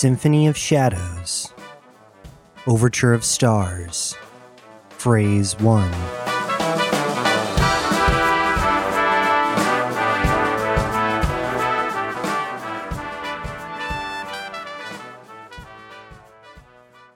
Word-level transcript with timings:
Symphony 0.00 0.46
of 0.46 0.56
Shadows, 0.56 1.52
Overture 2.68 3.12
of 3.12 3.24
Stars, 3.24 4.14
Phrase 4.90 5.58
1. 5.58 5.90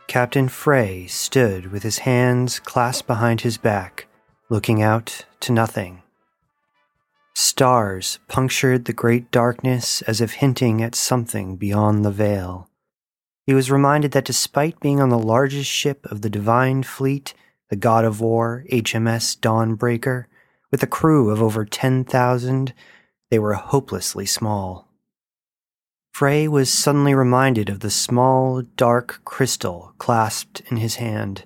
Captain 0.09 0.49
Frey 0.49 1.07
stood 1.07 1.71
with 1.71 1.85
his 1.85 1.99
hands 1.99 2.59
clasped 2.59 3.07
behind 3.07 3.43
his 3.43 3.59
back, 3.59 4.09
looking 4.49 4.83
out 4.83 5.25
to 5.39 5.53
nothing. 5.53 6.03
Stars 7.33 8.19
punctured 8.27 8.87
the 8.87 8.93
great 8.93 9.31
darkness 9.31 10.03
as 10.03 10.21
if 10.21 10.33
hinting 10.33 10.83
at 10.83 10.97
something 10.97 11.55
beyond 11.55 12.05
the 12.05 12.11
veil. 12.11 12.69
He 13.45 13.55
was 13.55 13.71
reminded 13.71 14.13
that 14.13 14.25
despite 14.25 14.81
being 14.81 15.01
on 15.01 15.09
the 15.09 15.19
largest 15.19 15.69
ship 15.69 16.07
of 16.07 16.23
the 16.23 16.31
Divine 16.31 16.83
Fleet, 16.85 17.35
the 17.71 17.77
God 17.77 18.05
of 18.05 18.21
War, 18.21 18.65
HMS 18.71 19.39
Dawnbreaker, 19.39 20.27
with 20.71 20.83
a 20.83 20.87
crew 20.87 21.31
of 21.31 21.43
over 21.43 21.65
10,000, 21.65 22.73
they 23.31 23.39
were 23.39 23.55
hopelessly 23.55 24.27
small. 24.27 24.89
Frey 26.13 26.47
was 26.47 26.71
suddenly 26.71 27.15
reminded 27.15 27.69
of 27.69 27.81
the 27.81 27.91
small, 27.91 28.63
dark 28.77 29.23
crystal 29.25 29.95
clasped 29.99 30.61
in 30.71 30.77
his 30.77 30.97
hand. 30.97 31.45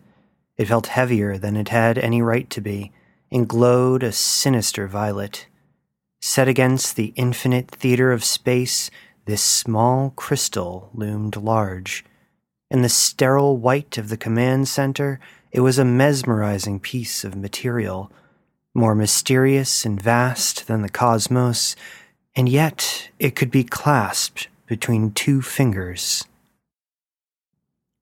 It 0.56 0.66
felt 0.66 0.88
heavier 0.88 1.38
than 1.38 1.56
it 1.56 1.68
had 1.68 1.96
any 1.96 2.20
right 2.20 2.50
to 2.50 2.60
be, 2.60 2.92
and 3.30 3.48
glowed 3.48 4.02
a 4.02 4.12
sinister 4.12 4.86
violet. 4.86 5.46
Set 6.20 6.48
against 6.48 6.96
the 6.96 7.12
infinite 7.16 7.70
theater 7.70 8.10
of 8.10 8.24
space, 8.24 8.90
this 9.26 9.42
small 9.42 10.12
crystal 10.16 10.88
loomed 10.94 11.36
large. 11.36 12.04
In 12.70 12.82
the 12.82 12.88
sterile 12.88 13.56
white 13.56 13.98
of 13.98 14.08
the 14.08 14.16
command 14.16 14.68
center, 14.68 15.20
it 15.52 15.60
was 15.60 15.78
a 15.78 15.84
mesmerizing 15.84 16.80
piece 16.80 17.24
of 17.24 17.36
material, 17.36 18.10
more 18.72 18.94
mysterious 18.94 19.84
and 19.84 20.00
vast 20.00 20.66
than 20.68 20.82
the 20.82 20.88
cosmos, 20.88 21.74
and 22.34 22.48
yet 22.48 23.10
it 23.18 23.34
could 23.34 23.50
be 23.50 23.64
clasped 23.64 24.48
between 24.66 25.10
two 25.10 25.42
fingers. 25.42 26.24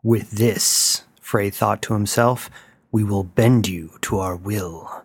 With 0.02 0.32
this, 0.32 1.04
Frey 1.20 1.48
thought 1.48 1.80
to 1.82 1.94
himself, 1.94 2.50
we 2.92 3.02
will 3.02 3.24
bend 3.24 3.66
you 3.66 3.92
to 4.02 4.18
our 4.18 4.36
will. 4.36 5.04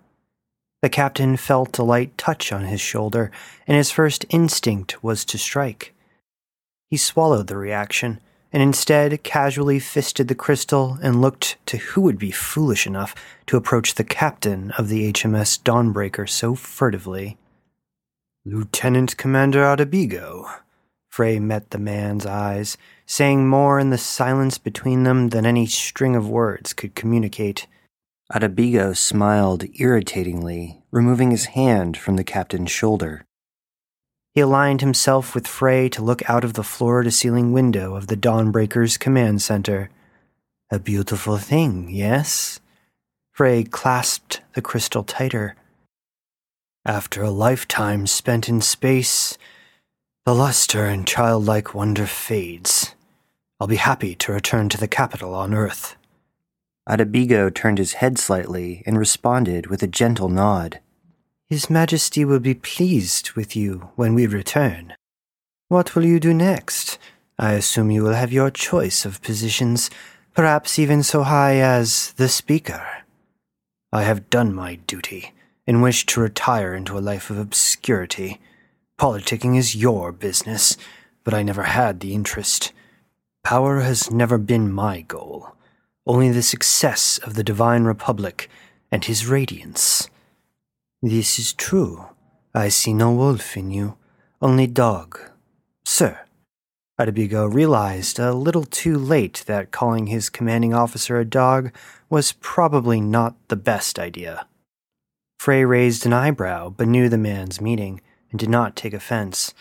The 0.81 0.89
captain 0.89 1.38
felt 1.38 1.78
a 1.78 1.83
light 1.83 2.17
touch 2.17 2.52
on 2.52 2.66
his 2.66 2.81
shoulder, 2.81 3.31
and 3.67 3.78
his 3.78 3.92
first 3.92 4.26
instinct 4.30 5.02
was 5.04 5.23
to 5.26 5.38
strike. 5.38 5.94
He 6.90 6.98
swallowed 6.98 7.48
the 7.48 7.58
reaction, 7.58 8.20
and 8.52 8.64
instead 8.64 9.23
casually 9.23 9.80
fisted 9.80 10.28
the 10.28 10.36
crystal 10.36 10.98
and 11.04 11.22
looked 11.22 11.58
to 11.68 11.78
who 11.78 12.02
would 12.02 12.18
be 12.18 12.32
foolish 12.32 12.88
enough 12.88 13.14
to 13.45 13.58
approach 13.58 13.94
the 13.94 14.04
captain 14.04 14.72
of 14.72 14.90
the 14.90 15.12
HMS 15.14 15.62
Dawnbreaker 15.62 16.28
so 16.28 16.56
furtively. 16.56 17.38
Lieutenant 18.44 19.17
Commander 19.17 19.62
Adabigo, 19.64 20.50
Frey 21.10 21.40
met 21.40 21.72
the 21.72 21.78
man's 21.78 22.26
eyes, 22.26 22.77
saying 23.06 23.48
more 23.48 23.80
in 23.80 23.89
the 23.89 23.98
silence 23.98 24.58
between 24.58 25.04
them 25.04 25.30
than 25.30 25.45
any 25.45 25.66
string 25.66 26.16
of 26.16 26.30
words 26.30 26.73
could 26.73 26.95
communicate. 26.95 27.67
Adabigo 28.32 28.95
smiled 28.95 29.66
irritatingly, 29.80 30.82
removing 30.92 31.32
his 31.32 31.45
hand 31.45 31.98
from 31.98 32.16
the 32.16 32.23
captain's 32.23 32.71
shoulder. 32.71 33.26
He 34.34 34.42
aligned 34.42 34.82
himself 34.82 35.34
with 35.34 35.48
Frey 35.48 35.90
to 35.90 36.04
look 36.04 36.28
out 36.30 36.44
of 36.44 36.54
the 36.54 36.64
floor 36.64 37.04
to 37.04 37.12
ceiling 37.12 37.52
window 37.52 37.95
of 37.95 38.08
the 38.08 38.17
Dawnbreaker's 38.17 38.98
command 38.98 39.42
center. 39.42 39.90
A 40.72 40.80
beautiful 40.80 41.38
thing, 41.38 41.90
yes? 41.90 42.60
Frey 43.32 43.64
clasped 43.64 44.42
the 44.54 44.62
crystal 44.62 45.04
tighter. 45.04 45.56
After 46.86 47.23
a 47.23 47.32
lifetime 47.32 48.06
spent 48.06 48.48
in 48.48 48.62
space, 48.62 49.38
the 50.26 50.36
luster 50.36 50.86
and 50.86 51.08
childlike 51.08 51.73
wonder 51.73 52.06
fades. 52.06 52.94
I'll 53.60 53.68
be 53.68 53.78
happy 53.78 54.16
to 54.16 54.32
return 54.32 54.70
to 54.70 54.78
the 54.78 54.88
capital 54.88 55.34
on 55.34 55.54
Earth. 55.54 55.95
Adabigo 56.88 57.54
turned 57.54 57.78
his 57.78 57.94
head 57.94 58.18
slightly 58.18 58.84
and 58.86 58.98
responded 58.98 59.68
with 59.68 59.84
a 59.84 59.88
gentle 59.88 60.30
nod. 60.30 60.80
His 61.49 61.70
Majesty 61.70 62.23
will 62.23 62.39
be 62.39 62.54
pleased 62.54 63.32
with 63.32 63.55
you 63.55 63.89
when 63.95 64.14
we 64.14 64.27
return. 64.27 64.93
What 65.67 65.95
will 65.95 66.05
you 66.05 66.20
do 66.20 66.33
next? 66.33 66.99
I 67.39 67.54
assume 67.54 67.89
you 67.89 68.04
will 68.04 68.14
have 68.14 68.32
your 68.32 68.52
choice 68.52 69.05
of 69.05 69.21
positions, 69.21 69.89
perhaps 70.36 70.77
even 70.77 71.02
so 71.02 71.23
high 71.23 71.55
as 71.55 72.14
the 72.14 72.30
Speaker. 72.30 72.86
I 73.92 74.04
have 74.04 74.30
done 74.30 74.54
my 74.54 74.76
duty 74.76 75.33
and 75.65 75.82
wish 75.82 76.05
to 76.08 76.21
retire 76.21 76.76
into 76.76 76.98
a 76.98 76.99
life 76.99 77.30
of 77.30 77.39
obscurity. 77.39 78.39
Politicking 78.99 79.58
is 79.58 79.76
your 79.76 80.11
business, 80.11 80.77
but 81.23 81.33
I 81.33 81.42
never 81.42 81.64
had 81.64 81.99
the 81.99 82.14
interest. 82.14 82.71
Power 83.43 83.80
has 83.80 84.11
never 84.11 84.38
been 84.38 84.71
my 84.71 85.02
goal 85.02 85.55
only 86.09 86.32
the 86.32 86.42
success 86.42 87.20
of 87.20 87.36
the 87.36 87.43
Divine 87.43 87.83
Republic 87.83 88.49
and 88.92 89.05
his 89.05 89.27
radiance. 89.27 90.09
This 91.02 91.39
is 91.39 91.54
true. 91.54 92.08
I 92.54 92.67
see 92.67 92.93
no 92.93 93.14
wolf 93.14 93.55
in 93.55 93.71
you, 93.71 93.95
only 94.42 94.67
dog. 94.67 95.17
Sir. 95.86 96.20
Adabigo 96.99 97.48
realized 97.48 98.20
a 98.20 98.33
little 98.33 98.65
too 98.65 98.98
late 98.98 99.45
that 99.48 99.71
calling 99.71 100.08
his 100.08 100.30
commanding 100.30 100.73
officer 100.73 101.17
a 101.17 101.23
dog 101.23 101.71
was 102.09 102.33
probably 102.42 102.99
not 102.99 103.38
the 103.48 103.55
best 103.55 103.98
idea. 103.98 104.45
Frey 105.39 105.64
raised 105.64 106.05
an 106.05 106.11
eyebrow 106.11 106.70
but 106.70 106.89
knew 106.89 107.08
the 107.08 107.17
man's 107.17 107.61
meaning 107.61 108.02
and 108.30 108.38
did 108.38 108.49
not 108.49 108.76
take 108.76 108.93
offense. 108.93 109.54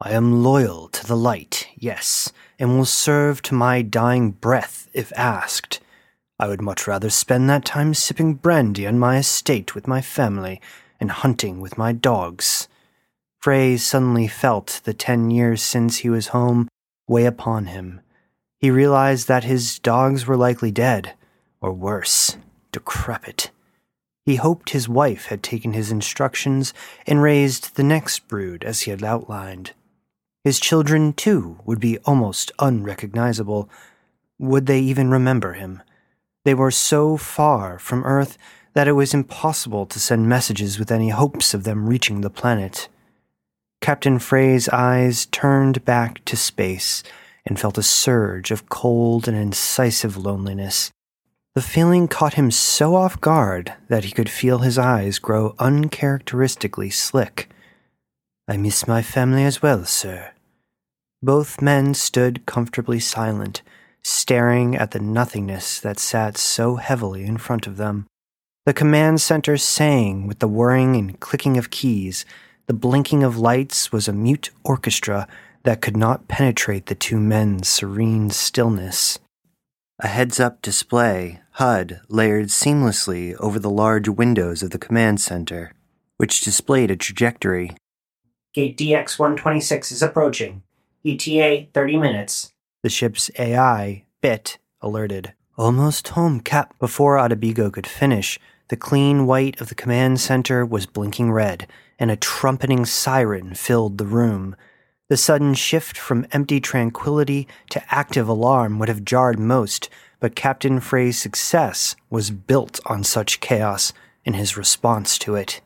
I 0.00 0.10
am 0.10 0.42
loyal 0.42 0.88
to 0.88 1.06
the 1.06 1.16
light, 1.16 1.68
yes, 1.76 2.32
and 2.58 2.76
will 2.76 2.86
serve 2.86 3.40
to 3.42 3.54
my 3.54 3.82
dying 3.82 4.32
breath 4.32 4.88
if 4.92 5.12
asked. 5.16 5.78
I 6.42 6.48
would 6.48 6.60
much 6.60 6.88
rather 6.88 7.08
spend 7.08 7.48
that 7.48 7.64
time 7.64 7.94
sipping 7.94 8.34
brandy 8.34 8.84
on 8.84 8.98
my 8.98 9.16
estate 9.18 9.76
with 9.76 9.86
my 9.86 10.00
family 10.00 10.60
and 10.98 11.08
hunting 11.08 11.60
with 11.60 11.78
my 11.78 11.92
dogs. 11.92 12.66
Frey 13.38 13.76
suddenly 13.76 14.26
felt 14.26 14.80
the 14.82 14.92
ten 14.92 15.30
years 15.30 15.62
since 15.62 15.98
he 15.98 16.10
was 16.10 16.34
home 16.34 16.66
weigh 17.06 17.26
upon 17.26 17.66
him. 17.66 18.00
He 18.58 18.72
realized 18.72 19.28
that 19.28 19.44
his 19.44 19.78
dogs 19.78 20.26
were 20.26 20.36
likely 20.36 20.72
dead, 20.72 21.14
or 21.60 21.72
worse, 21.72 22.36
decrepit. 22.72 23.52
He 24.26 24.34
hoped 24.34 24.70
his 24.70 24.88
wife 24.88 25.26
had 25.26 25.44
taken 25.44 25.74
his 25.74 25.92
instructions 25.92 26.74
and 27.06 27.22
raised 27.22 27.76
the 27.76 27.84
next 27.84 28.26
brood 28.26 28.64
as 28.64 28.80
he 28.80 28.90
had 28.90 29.04
outlined. 29.04 29.74
His 30.42 30.58
children, 30.58 31.12
too, 31.12 31.60
would 31.64 31.78
be 31.78 31.98
almost 31.98 32.50
unrecognizable. 32.58 33.70
Would 34.40 34.66
they 34.66 34.80
even 34.80 35.08
remember 35.08 35.52
him? 35.52 35.82
They 36.44 36.54
were 36.54 36.70
so 36.70 37.16
far 37.16 37.78
from 37.78 38.04
Earth 38.04 38.36
that 38.74 38.88
it 38.88 38.92
was 38.92 39.14
impossible 39.14 39.86
to 39.86 40.00
send 40.00 40.28
messages 40.28 40.78
with 40.78 40.90
any 40.90 41.10
hopes 41.10 41.54
of 41.54 41.64
them 41.64 41.88
reaching 41.88 42.20
the 42.20 42.30
planet. 42.30 42.88
Captain 43.80 44.18
Frey's 44.18 44.68
eyes 44.68 45.26
turned 45.26 45.84
back 45.84 46.24
to 46.24 46.36
space 46.36 47.02
and 47.44 47.58
felt 47.58 47.78
a 47.78 47.82
surge 47.82 48.50
of 48.50 48.68
cold 48.68 49.28
and 49.28 49.36
incisive 49.36 50.16
loneliness. 50.16 50.90
The 51.54 51.62
feeling 51.62 52.08
caught 52.08 52.34
him 52.34 52.50
so 52.50 52.94
off 52.94 53.20
guard 53.20 53.74
that 53.88 54.04
he 54.04 54.10
could 54.10 54.30
feel 54.30 54.58
his 54.58 54.78
eyes 54.78 55.18
grow 55.18 55.54
uncharacteristically 55.58 56.90
slick. 56.90 57.50
I 58.48 58.56
miss 58.56 58.86
my 58.86 59.02
family 59.02 59.44
as 59.44 59.60
well, 59.60 59.84
sir. 59.84 60.30
Both 61.22 61.60
men 61.60 61.94
stood 61.94 62.46
comfortably 62.46 63.00
silent 63.00 63.62
staring 64.04 64.76
at 64.76 64.90
the 64.90 65.00
nothingness 65.00 65.80
that 65.80 65.98
sat 65.98 66.36
so 66.36 66.76
heavily 66.76 67.24
in 67.24 67.36
front 67.36 67.66
of 67.66 67.76
them. 67.76 68.06
The 68.64 68.72
command 68.72 69.20
center 69.20 69.56
sang 69.56 70.26
with 70.26 70.38
the 70.38 70.48
whirring 70.48 70.96
and 70.96 71.18
clicking 71.18 71.56
of 71.56 71.70
keys. 71.70 72.24
The 72.66 72.74
blinking 72.74 73.22
of 73.22 73.36
lights 73.36 73.90
was 73.90 74.06
a 74.06 74.12
mute 74.12 74.50
orchestra 74.64 75.26
that 75.64 75.80
could 75.80 75.96
not 75.96 76.28
penetrate 76.28 76.86
the 76.86 76.94
two 76.94 77.18
men's 77.18 77.68
serene 77.68 78.30
stillness. 78.30 79.18
A 79.98 80.08
heads 80.08 80.40
up 80.40 80.62
display, 80.62 81.40
HUD, 81.52 82.00
layered 82.08 82.46
seamlessly 82.46 83.36
over 83.38 83.58
the 83.58 83.70
large 83.70 84.08
windows 84.08 84.62
of 84.62 84.70
the 84.70 84.78
command 84.78 85.20
center, 85.20 85.72
which 86.16 86.40
displayed 86.40 86.90
a 86.90 86.96
trajectory. 86.96 87.76
Gate 88.54 88.76
DX 88.76 89.18
126 89.18 89.92
is 89.92 90.02
approaching. 90.02 90.62
ETA 91.04 91.68
30 91.72 91.96
minutes. 91.96 92.52
The 92.82 92.90
ship's 92.90 93.30
AI, 93.38 94.04
Bit, 94.20 94.58
alerted. 94.80 95.34
Almost 95.56 96.08
home, 96.08 96.40
Cap. 96.40 96.76
Before 96.80 97.16
Adabigo 97.16 97.72
could 97.72 97.86
finish, 97.86 98.40
the 98.68 98.76
clean 98.76 99.26
white 99.26 99.60
of 99.60 99.68
the 99.68 99.76
command 99.76 100.18
center 100.18 100.66
was 100.66 100.86
blinking 100.86 101.30
red, 101.30 101.68
and 101.98 102.10
a 102.10 102.16
trumpeting 102.16 102.84
siren 102.84 103.54
filled 103.54 103.98
the 103.98 104.06
room. 104.06 104.56
The 105.08 105.16
sudden 105.16 105.54
shift 105.54 105.96
from 105.96 106.26
empty 106.32 106.58
tranquility 106.58 107.46
to 107.70 107.94
active 107.94 108.26
alarm 108.26 108.80
would 108.80 108.88
have 108.88 109.04
jarred 109.04 109.38
most, 109.38 109.88
but 110.18 110.34
Captain 110.34 110.80
Frey's 110.80 111.18
success 111.18 111.94
was 112.10 112.30
built 112.32 112.80
on 112.86 113.04
such 113.04 113.40
chaos 113.40 113.92
in 114.24 114.34
his 114.34 114.56
response 114.56 115.18
to 115.18 115.36
it. 115.36 115.60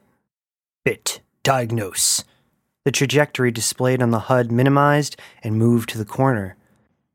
Bit, 0.84 1.20
diagnose. 1.42 2.24
The 2.84 2.92
trajectory 2.92 3.50
displayed 3.50 4.02
on 4.02 4.10
the 4.10 4.28
HUD 4.28 4.52
minimized 4.52 5.16
and 5.42 5.56
moved 5.56 5.88
to 5.90 5.98
the 5.98 6.04
corner. 6.04 6.56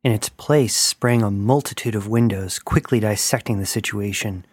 In 0.04 0.12
its 0.12 0.30
place 0.30 0.76
sprang 0.76 1.22
a 1.22 1.30
multitude 1.30 1.94
of 1.94 2.08
windows, 2.08 2.58
quickly 2.58 3.00
dissecting 3.00 3.60
the 3.60 3.68
situation. 3.68 4.46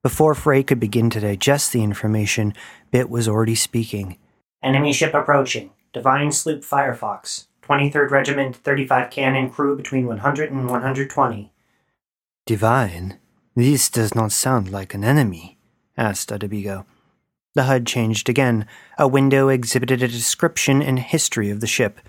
Before 0.00 0.34
Frey 0.34 0.62
could 0.62 0.78
begin 0.78 1.10
to 1.10 1.20
digest 1.20 1.72
the 1.72 1.82
information, 1.82 2.54
Bit 2.92 3.10
was 3.10 3.26
already 3.26 3.56
speaking. 3.56 4.16
Enemy 4.62 4.92
ship 4.92 5.12
approaching. 5.12 5.70
Divine 5.92 6.30
sloop 6.30 6.62
Firefox. 6.62 7.46
23rd 7.62 8.10
Regiment, 8.10 8.56
35 8.56 9.10
cannon, 9.10 9.50
crew 9.50 9.76
between 9.76 10.06
100 10.06 10.52
and 10.52 10.68
120. 10.68 11.52
Divine? 12.46 13.18
This 13.56 13.90
does 13.90 14.14
not 14.14 14.30
sound 14.30 14.70
like 14.70 14.94
an 14.94 15.02
enemy, 15.02 15.58
asked 15.96 16.30
Adabigo. 16.30 16.84
The 17.54 17.64
HUD 17.64 17.86
changed 17.86 18.28
again. 18.28 18.66
A 18.98 19.08
window 19.08 19.48
exhibited 19.48 20.02
a 20.02 20.08
description 20.08 20.80
and 20.80 20.98
history 20.98 21.50
of 21.50 21.60
the 21.60 21.66
ship. 21.66 22.00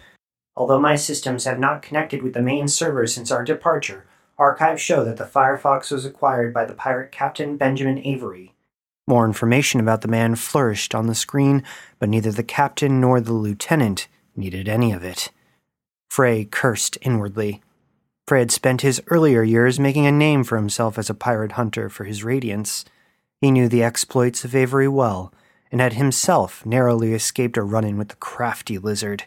Although 0.56 0.80
my 0.80 0.96
systems 0.96 1.46
have 1.46 1.60
not 1.60 1.82
connected 1.82 2.22
with 2.22 2.34
the 2.34 2.42
main 2.42 2.68
server 2.68 3.08
since 3.08 3.32
our 3.32 3.44
departure, 3.44 4.06
archives 4.38 4.82
show 4.82 5.04
that 5.04 5.18
the 5.18 5.26
Firefox 5.26 5.92
was 5.92 6.06
acquired 6.06 6.54
by 6.54 6.66
the 6.66 6.74
pirate 6.74 7.12
Captain 7.12 7.58
Benjamin 7.58 8.00
Avery. 8.00 8.54
More 9.08 9.26
information 9.26 9.80
about 9.80 10.02
the 10.02 10.08
man 10.08 10.36
flourished 10.36 10.96
on 10.96 11.08
the 11.08 11.16
screen, 11.16 11.64
but 12.00 12.08
neither 12.08 12.32
the 12.32 12.44
captain 12.44 13.02
nor 13.02 13.20
the 13.20 13.34
lieutenant 13.34 14.08
needed 14.36 14.70
any 14.70 14.92
of 14.92 15.04
it. 15.04 15.30
Frey 16.10 16.46
cursed 16.46 16.98
inwardly. 17.02 17.62
Frey 18.28 18.40
had 18.40 18.52
spent 18.52 18.82
his 18.82 19.02
earlier 19.08 19.44
years 19.44 19.80
making 19.80 20.06
a 20.06 20.12
name 20.12 20.44
for 20.44 20.56
himself 20.56 20.98
as 20.98 21.10
a 21.10 21.16
pirate 21.16 21.54
hunter 21.54 21.90
for 21.90 22.06
his 22.06 22.24
radiance. 22.24 22.86
He 23.42 23.52
knew 23.52 23.68
the 23.68 23.84
exploits 23.84 24.46
of 24.46 24.56
Avery 24.56 24.88
well, 24.88 25.34
and 25.72 25.82
had 25.82 25.94
himself 25.94 26.66
narrowly 26.66 27.14
escaped 27.14 27.58
a 27.58 27.64
run 27.64 27.84
in 27.84 27.98
with 27.98 28.10
the 28.10 28.16
crafty 28.16 28.78
lizard. 28.78 29.26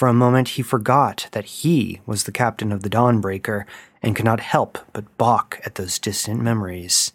For 0.00 0.08
a 0.08 0.14
moment 0.14 0.56
he 0.56 0.62
forgot 0.62 1.28
that 1.32 1.44
he 1.44 2.00
was 2.06 2.24
the 2.24 2.32
captain 2.32 2.72
of 2.72 2.82
the 2.82 2.88
Dawnbreaker 2.88 3.66
and 4.02 4.16
could 4.16 4.24
not 4.24 4.40
help 4.40 4.78
but 4.94 5.18
balk 5.18 5.60
at 5.62 5.74
those 5.74 5.98
distant 5.98 6.40
memories. 6.40 7.12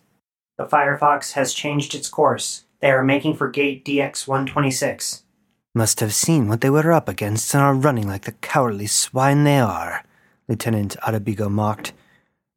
The 0.59 0.67
Firefox 0.67 1.31
has 1.31 1.55
changed 1.55 1.95
its 1.95 2.07
course. 2.07 2.65
They 2.81 2.91
are 2.91 3.03
making 3.03 3.37
for 3.37 3.49
gate 3.49 3.83
DX 3.85 4.27
126. 4.27 5.23
Must 5.73 5.99
have 5.99 6.13
seen 6.13 6.47
what 6.47 6.61
they 6.61 6.69
were 6.69 6.91
up 6.91 7.09
against 7.09 7.55
and 7.55 7.63
are 7.63 7.73
running 7.73 8.07
like 8.07 8.25
the 8.25 8.33
cowardly 8.33 8.85
swine 8.85 9.45
they 9.45 9.57
are, 9.57 10.03
Lieutenant 10.47 10.95
Arabigo 11.07 11.49
mocked. 11.49 11.91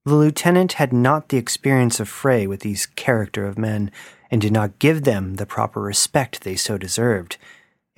The 0.05 0.15
lieutenant 0.15 0.75
had 0.75 0.93
not 0.93 1.31
the 1.31 1.39
experience 1.39 2.01
of 2.01 2.09
Frey 2.11 2.47
with 2.47 2.61
these 2.61 2.85
character 2.85 3.47
of 3.47 3.57
men, 3.57 3.91
and 4.31 4.43
did 4.43 4.53
not 4.53 4.79
give 4.79 5.05
them 5.05 5.37
the 5.37 5.47
proper 5.47 5.81
respect 5.81 6.43
they 6.43 6.55
so 6.55 6.77
deserved. 6.77 7.39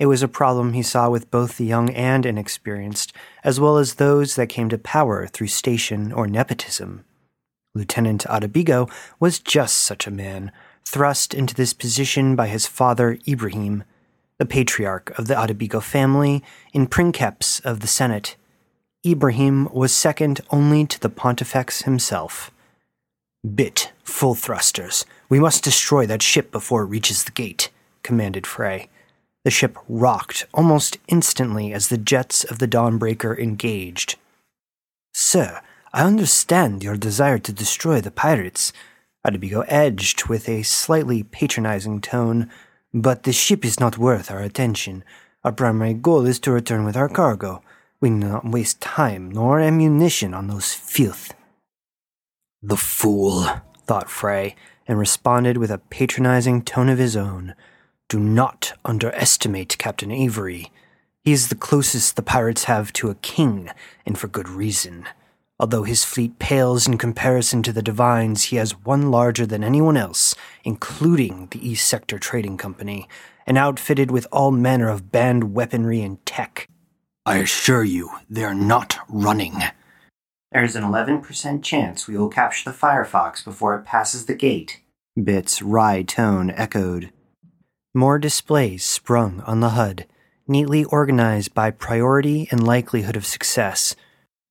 It 0.01 0.07
was 0.07 0.23
a 0.23 0.27
problem 0.27 0.73
he 0.73 0.81
saw 0.81 1.11
with 1.11 1.29
both 1.29 1.57
the 1.57 1.63
young 1.63 1.91
and 1.91 2.25
inexperienced, 2.25 3.13
as 3.43 3.59
well 3.59 3.77
as 3.77 3.93
those 3.93 4.33
that 4.33 4.49
came 4.49 4.67
to 4.69 4.79
power 4.79 5.27
through 5.27 5.49
station 5.49 6.11
or 6.11 6.25
nepotism. 6.25 7.05
Lieutenant 7.75 8.25
Arabigo 8.27 8.87
was 9.19 9.37
just 9.37 9.77
such 9.77 10.07
a 10.07 10.11
man, 10.11 10.51
thrust 10.83 11.35
into 11.35 11.53
this 11.53 11.73
position 11.73 12.35
by 12.35 12.47
his 12.47 12.65
father 12.65 13.19
Ibrahim, 13.27 13.83
the 14.39 14.45
patriarch 14.47 15.15
of 15.19 15.27
the 15.27 15.39
Arabigo 15.39 15.79
family 15.79 16.43
in 16.73 16.87
princeps 16.87 17.59
of 17.59 17.81
the 17.81 17.87
Senate. 17.87 18.35
Ibrahim 19.05 19.69
was 19.71 19.91
second 19.91 20.41
only 20.49 20.87
to 20.87 20.99
the 20.99 21.09
pontifex 21.09 21.83
himself. 21.83 22.49
Bit, 23.53 23.91
full 24.03 24.33
thrusters. 24.33 25.05
We 25.29 25.39
must 25.39 25.63
destroy 25.63 26.07
that 26.07 26.23
ship 26.23 26.51
before 26.51 26.81
it 26.81 26.87
reaches 26.87 27.23
the 27.23 27.31
gate, 27.31 27.69
commanded 28.01 28.47
Frey. 28.47 28.89
The 29.43 29.51
ship 29.51 29.77
rocked 29.89 30.45
almost 30.53 30.97
instantly 31.07 31.73
as 31.73 31.87
the 31.87 31.97
jets 31.97 32.43
of 32.43 32.59
the 32.59 32.67
Dawnbreaker 32.67 33.37
engaged. 33.37 34.17
Sir, 35.13 35.61
I 35.93 36.03
understand 36.03 36.83
your 36.83 36.95
desire 36.95 37.39
to 37.39 37.51
destroy 37.51 38.01
the 38.01 38.11
pirates. 38.11 38.71
Arabigo 39.25 39.61
edged 39.61 40.27
with 40.27 40.47
a 40.47 40.63
slightly 40.63 41.23
patronizing 41.23 42.01
tone, 42.01 42.49
but 42.93 43.23
the 43.23 43.33
ship 43.33 43.65
is 43.65 43.79
not 43.79 43.97
worth 43.97 44.31
our 44.31 44.41
attention. 44.41 45.03
Our 45.43 45.51
primary 45.51 45.95
goal 45.95 46.25
is 46.25 46.39
to 46.41 46.51
return 46.51 46.85
with 46.85 46.95
our 46.95 47.09
cargo. 47.09 47.63
We 47.99 48.09
need 48.09 48.27
not 48.27 48.49
waste 48.49 48.79
time 48.79 49.31
nor 49.31 49.59
ammunition 49.59 50.33
on 50.33 50.47
those 50.47 50.73
filth. 50.73 51.33
The 52.61 52.77
fool, 52.77 53.47
thought 53.85 54.09
Frey, 54.09 54.55
and 54.87 54.99
responded 54.99 55.57
with 55.57 55.71
a 55.71 55.79
patronizing 55.79 56.61
tone 56.61 56.89
of 56.89 56.99
his 56.99 57.15
own. 57.15 57.55
Do 58.11 58.19
not 58.19 58.73
underestimate 58.83 59.77
Captain 59.77 60.11
Avery. 60.11 60.69
He 61.23 61.31
is 61.31 61.47
the 61.47 61.55
closest 61.55 62.17
the 62.17 62.21
pirates 62.21 62.65
have 62.65 62.91
to 62.91 63.09
a 63.09 63.15
king, 63.15 63.69
and 64.05 64.19
for 64.19 64.27
good 64.27 64.49
reason. 64.49 65.07
Although 65.57 65.83
his 65.83 66.03
fleet 66.03 66.37
pales 66.37 66.89
in 66.89 66.97
comparison 66.97 67.63
to 67.63 67.71
the 67.71 67.81
Divines, 67.81 68.43
he 68.43 68.57
has 68.57 68.83
one 68.83 69.11
larger 69.11 69.45
than 69.45 69.63
anyone 69.63 69.95
else, 69.95 70.35
including 70.65 71.47
the 71.51 71.65
East 71.65 71.87
Sector 71.87 72.19
Trading 72.19 72.57
Company, 72.57 73.07
and 73.47 73.57
outfitted 73.57 74.11
with 74.11 74.27
all 74.29 74.51
manner 74.51 74.89
of 74.89 75.13
banned 75.13 75.53
weaponry 75.53 76.01
and 76.01 76.25
tech. 76.25 76.67
I 77.25 77.37
assure 77.37 77.85
you, 77.85 78.09
they 78.29 78.43
are 78.43 78.53
not 78.53 78.97
running. 79.07 79.55
There's 80.51 80.75
an 80.75 80.83
11% 80.83 81.63
chance 81.63 82.09
we 82.09 82.17
will 82.17 82.27
capture 82.27 82.69
the 82.69 82.77
Firefox 82.77 83.41
before 83.41 83.73
it 83.75 83.85
passes 83.85 84.25
the 84.25 84.35
gate. 84.35 84.81
Bit's 85.15 85.61
wry 85.61 86.03
tone 86.03 86.51
echoed. 86.51 87.13
More 87.93 88.19
displays 88.19 88.85
sprung 88.85 89.41
on 89.41 89.59
the 89.59 89.71
HUD, 89.71 90.05
neatly 90.47 90.85
organized 90.85 91.53
by 91.53 91.71
priority 91.71 92.47
and 92.49 92.65
likelihood 92.65 93.17
of 93.17 93.25
success. 93.25 93.97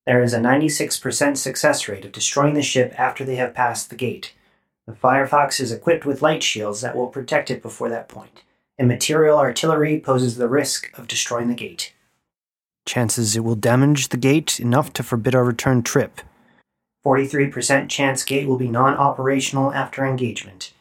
There 0.06 0.22
is 0.22 0.34
a 0.34 0.40
96% 0.40 1.38
success 1.38 1.88
rate 1.88 2.04
of 2.04 2.12
destroying 2.12 2.52
the 2.52 2.60
ship 2.60 2.92
after 2.98 3.24
they 3.24 3.36
have 3.36 3.54
passed 3.54 3.88
the 3.88 3.96
gate. 3.96 4.34
The 4.86 4.92
Firefox 4.92 5.58
is 5.58 5.72
equipped 5.72 6.04
with 6.04 6.20
light 6.20 6.42
shields 6.42 6.82
that 6.82 6.94
will 6.94 7.06
protect 7.06 7.50
it 7.50 7.62
before 7.62 7.88
that 7.88 8.10
point, 8.10 8.42
and 8.78 8.86
material 8.86 9.38
artillery 9.38 9.98
poses 9.98 10.36
the 10.36 10.48
risk 10.48 10.90
of 10.98 11.08
destroying 11.08 11.48
the 11.48 11.54
gate. 11.54 11.94
Chances 12.84 13.36
it 13.36 13.44
will 13.44 13.56
damage 13.56 14.08
the 14.08 14.18
gate 14.18 14.60
enough 14.60 14.92
to 14.92 15.02
forbid 15.02 15.34
our 15.34 15.44
return 15.44 15.82
trip. 15.82 16.20
43% 17.06 17.88
chance 17.88 18.22
gate 18.22 18.46
will 18.46 18.58
be 18.58 18.68
non 18.68 18.98
operational 18.98 19.72
after 19.72 20.04
engagement. 20.04 20.74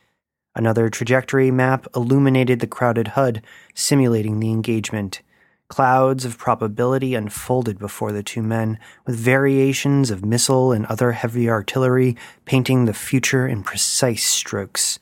Another 0.55 0.89
trajectory 0.89 1.51
map 1.51 1.87
illuminated 1.95 2.59
the 2.59 2.67
crowded 2.67 3.09
HUD, 3.09 3.41
simulating 3.73 4.39
the 4.39 4.49
engagement. 4.49 5.21
Clouds 5.67 6.25
of 6.25 6.39
probability 6.39 7.13
unfolded 7.13 7.77
before 7.77 8.11
the 8.11 8.23
two 8.23 8.41
men, 8.41 8.79
with 9.05 9.15
variations 9.15 10.09
of 10.09 10.25
missile 10.25 10.71
and 10.71 10.85
other 10.87 11.11
heavy 11.11 11.47
artillery 11.47 12.17
painting 12.45 12.85
the 12.85 12.93
future 12.93 13.47
in 13.47 13.61
precise 13.61 14.23
strokes. 14.23 14.97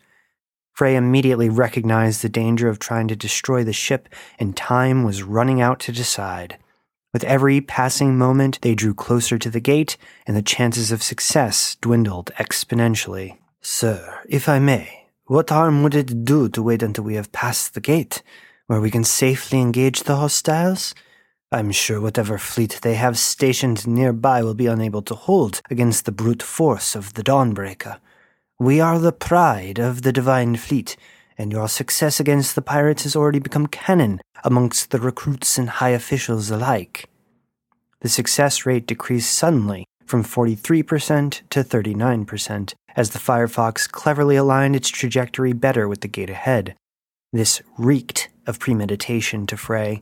Frey 0.74 0.96
immediately 0.96 1.50
recognized 1.50 2.22
the 2.22 2.30
danger 2.30 2.68
of 2.68 2.78
trying 2.78 3.08
to 3.08 3.16
destroy 3.16 3.64
the 3.64 3.74
ship, 3.74 4.10
and 4.38 4.56
time 4.56 5.04
was 5.04 5.24
running 5.24 5.62
out 5.62 5.80
to 5.80 5.92
decide. 5.92 6.58
With 7.14 7.24
every 7.24 7.62
passing 7.62 8.18
moment, 8.18 8.60
they 8.62 8.76
drew 8.76 8.94
closer 8.94 9.40
to 9.40 9.50
the 9.50 9.62
gate, 9.62 9.98
and 10.28 10.36
the 10.36 10.42
chances 10.42 10.92
of 10.92 11.02
success 11.02 11.78
dwindled 11.82 12.32
exponentially. 12.38 13.38
Sir, 13.62 14.22
if 14.30 14.48
I 14.48 14.60
may, 14.60 14.97
what 15.28 15.50
harm 15.50 15.84
would 15.84 15.94
it 15.94 16.24
do 16.24 16.48
to 16.48 16.64
wait 16.64 16.82
until 16.82 17.04
we 17.04 17.16
have 17.16 17.34
passed 17.34 17.74
the 17.74 17.82
gate, 17.82 18.24
where 18.68 18.80
we 18.80 18.90
can 18.90 19.04
safely 19.04 19.60
engage 19.60 20.04
the 20.04 20.16
hostiles? 20.16 20.96
I'm 21.52 21.72
sure 21.72 22.00
whatever 22.00 22.38
fleet 22.38 22.80
they 22.82 22.96
have 22.96 23.18
stationed 23.18 23.86
nearby 23.86 24.42
will 24.42 24.54
be 24.54 24.68
unable 24.68 25.02
to 25.02 25.16
hold 25.16 25.62
against 25.70 26.06
the 26.06 26.14
brute 26.14 26.42
force 26.42 26.96
of 26.96 27.14
the 27.16 27.24
Dawnbreaker. 27.24 28.00
We 28.58 28.80
are 28.80 29.00
the 29.00 29.12
pride 29.12 29.80
of 29.80 30.04
the 30.04 30.14
Divine 30.14 30.56
Fleet, 30.56 30.96
and 31.38 31.52
your 31.52 31.68
success 31.68 32.22
against 32.22 32.56
the 32.56 32.62
pirates 32.62 33.04
has 33.04 33.16
already 33.16 33.40
become 33.40 33.68
canon 33.68 34.22
amongst 34.46 34.92
the 34.92 35.00
recruits 35.00 35.58
and 35.58 35.70
high 35.70 35.90
officials 35.90 36.50
alike. 36.50 37.10
The 38.00 38.10
success 38.10 38.66
rate 38.66 38.88
decreased 38.88 39.34
suddenly 39.34 39.87
from 40.08 40.24
43% 40.24 41.42
to 41.50 41.64
39% 41.64 42.74
as 42.96 43.12
the 43.12 43.20
Firefox 43.20 43.90
cleverly 43.90 44.36
aligned 44.36 44.76
its 44.76 44.90
trajectory 44.90 45.54
better 45.54 45.88
with 45.88 46.02
the 46.02 46.08
gate 46.08 46.30
ahead. 46.30 46.76
This 47.32 47.62
reeked 47.78 48.30
of 48.48 48.60
premeditation 48.60 49.46
to 49.48 49.58
Frey. 49.58 50.02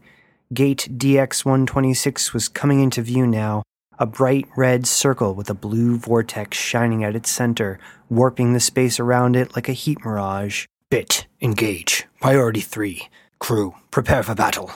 Gate 0.54 0.88
DX 0.92 1.44
126 1.44 2.34
was 2.34 2.48
coming 2.48 2.80
into 2.80 3.02
view 3.02 3.26
now, 3.26 3.64
a 3.98 4.06
bright 4.06 4.48
red 4.56 4.86
circle 4.86 5.34
with 5.34 5.50
a 5.50 5.56
blue 5.56 5.98
vortex 5.98 6.58
shining 6.58 7.04
at 7.04 7.16
its 7.16 7.30
center, 7.30 7.80
warping 8.10 8.54
the 8.54 8.60
space 8.60 9.00
around 9.00 9.36
it 9.36 9.56
like 9.56 9.68
a 9.68 9.74
heat 9.74 9.98
mirage. 10.06 10.66
Bit, 10.90 11.26
engage. 11.42 12.06
Priority 12.22 12.62
3. 12.62 13.10
Crew, 13.40 13.74
prepare 13.90 14.24
for 14.24 14.36
battle, 14.36 14.72